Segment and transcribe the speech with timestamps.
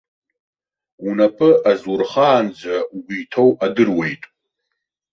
[1.05, 4.23] Унапы азурхаанӡа угәы иҭоу адыруеит.